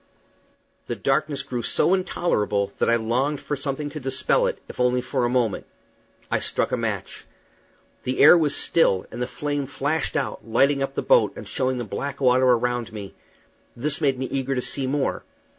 The 0.87 0.95
darkness 0.95 1.43
grew 1.43 1.61
so 1.61 1.93
intolerable 1.93 2.73
that 2.79 2.89
I 2.89 2.95
longed 2.95 3.39
for 3.39 3.55
something 3.55 3.91
to 3.91 3.99
dispel 3.99 4.47
it, 4.47 4.57
if 4.67 4.79
only 4.79 4.99
for 4.99 5.25
a 5.25 5.29
moment. 5.29 5.67
I 6.31 6.39
struck 6.39 6.71
a 6.71 6.75
match. 6.75 7.25
The 8.03 8.17
air 8.17 8.35
was 8.35 8.55
still, 8.55 9.05
and 9.11 9.21
the 9.21 9.27
flame 9.27 9.67
flashed 9.67 10.15
out, 10.15 10.43
lighting 10.47 10.81
up 10.81 10.95
the 10.95 11.03
boat 11.03 11.33
and 11.35 11.47
showing 11.47 11.77
the 11.77 11.83
black 11.83 12.19
water 12.19 12.45
around 12.47 12.91
me. 12.91 13.13
This 13.75 14.01
made 14.01 14.17
me 14.17 14.25
eager 14.25 14.55
to 14.55 14.61
see 14.63 14.87
more. 14.87 15.23